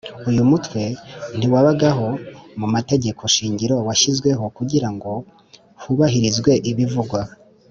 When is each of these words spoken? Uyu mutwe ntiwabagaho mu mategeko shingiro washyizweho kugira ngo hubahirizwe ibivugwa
Uyu 0.29 0.43
mutwe 0.51 0.81
ntiwabagaho 1.37 2.07
mu 2.59 2.67
mategeko 2.75 3.21
shingiro 3.35 3.75
washyizweho 3.87 4.43
kugira 4.57 4.89
ngo 4.95 5.11
hubahirizwe 5.81 6.51
ibivugwa 6.71 7.21